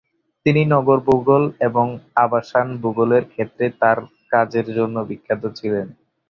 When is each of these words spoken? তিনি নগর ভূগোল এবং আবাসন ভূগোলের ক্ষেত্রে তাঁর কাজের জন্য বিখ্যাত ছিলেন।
তিনি 0.45 0.61
নগর 0.73 0.97
ভূগোল 1.07 1.43
এবং 1.67 1.85
আবাসন 2.17 2.67
ভূগোলের 2.81 3.23
ক্ষেত্রে 3.31 3.65
তাঁর 3.81 3.97
কাজের 4.31 4.67
জন্য 4.77 4.95
বিখ্যাত 5.09 5.43
ছিলেন। 5.57 5.87